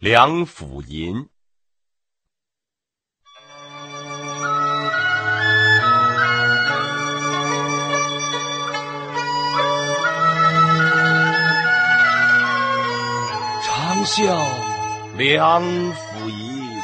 [0.00, 1.28] 梁甫吟。
[13.64, 14.46] 长啸
[15.16, 15.60] 梁
[15.90, 16.80] 甫吟，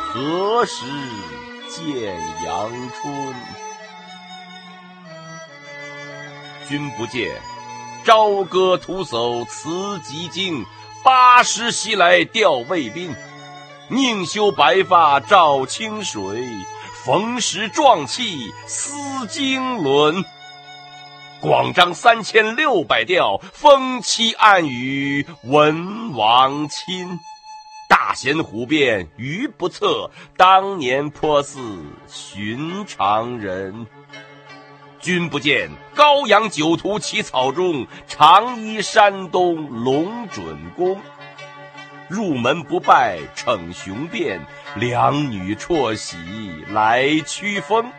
[0.00, 0.84] 何时
[1.70, 3.34] 见阳春？
[6.68, 7.40] 君不见，
[8.04, 10.66] 朝歌徒叟辞疾经。
[11.04, 13.12] 八十袭来吊卫兵，
[13.88, 16.46] 宁修白发照清水，
[17.04, 20.24] 逢时壮气思经纶。
[21.40, 27.18] 广张三千六百调，风期暗语文王亲。
[27.88, 31.60] 大贤虎变愚不测，当年颇似
[32.06, 33.86] 寻常人。
[35.02, 41.00] 君不见，高阳酒徒起草中，长揖山东龙准公。
[42.08, 44.40] 入门不拜逞雄辩，
[44.76, 46.16] 两女辍喜
[46.68, 47.90] 来驱风。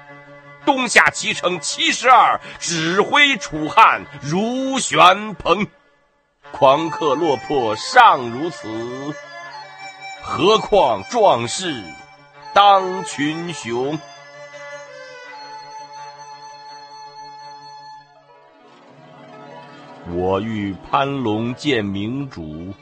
[0.66, 5.68] 东下齐城七十二，指挥楚汉如旋蓬。
[6.54, 9.14] 狂客落魄尚如此，
[10.22, 11.84] 何况壮士
[12.54, 14.00] 当群雄？
[20.12, 22.74] 我欲攀龙见明主，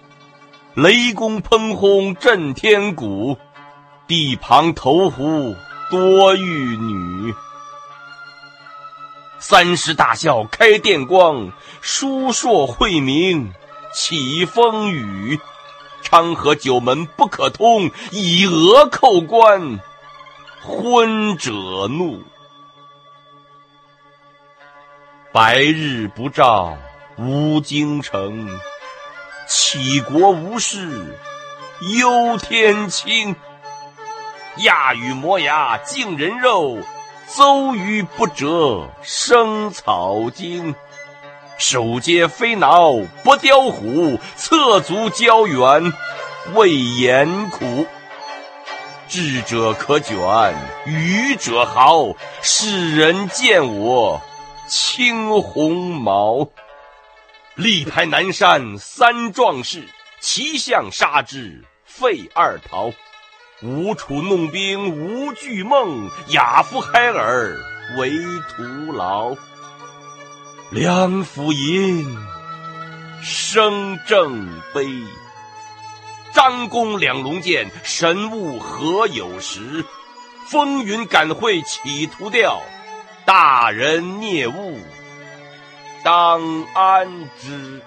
[0.73, 3.38] 雷公喷轰震天鼓。
[4.08, 5.55] 地旁投壶
[5.89, 7.33] 多玉女，
[9.39, 13.53] 三十大笑开电光，书硕晦明
[13.94, 15.39] 起风雨。
[16.02, 19.80] 昌河九门不可通，以讹扣关，
[20.61, 21.52] 昏者
[21.88, 22.22] 怒。
[25.31, 26.75] 白日不照。
[27.17, 28.50] 无京城，
[29.48, 31.17] 杞国无事，
[32.00, 33.36] 忧天清。
[34.58, 36.78] 亚与磨牙敬人肉，
[37.28, 40.73] 邹鱼不折生草茎。
[41.58, 45.93] 手接飞挠不雕虎，侧足交援
[46.55, 47.86] 未言苦。
[49.08, 50.17] 智者可卷，
[50.86, 52.14] 愚者豪。
[52.42, 54.22] 世人见我
[54.67, 56.48] 青鸿毛。
[57.56, 59.84] 力排南山三壮士，
[60.22, 62.92] 齐相杀之废二逃。
[63.62, 67.60] 吴楚弄兵无惧梦，亚夫海尔
[67.98, 68.11] 为
[68.50, 69.36] 徒劳。
[70.72, 72.17] 梁甫吟，
[73.22, 74.88] 声正悲。
[76.34, 79.84] 张公两龙剑，神物何有时？
[80.48, 82.61] 风云感会企图调，
[83.26, 84.70] 大人孽物。
[86.04, 86.42] 当
[86.73, 87.82] 安之。